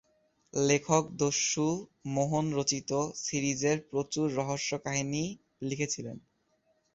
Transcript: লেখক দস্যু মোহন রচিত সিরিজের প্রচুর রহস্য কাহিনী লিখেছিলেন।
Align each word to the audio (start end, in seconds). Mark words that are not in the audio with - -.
লেখক 0.53 1.03
দস্যু 1.15 1.67
মোহন 2.07 2.45
রচিত 2.53 2.91
সিরিজের 3.23 3.77
প্রচুর 3.89 4.27
রহস্য 4.35 4.71
কাহিনী 4.85 5.23
লিখেছিলেন। 5.61 6.17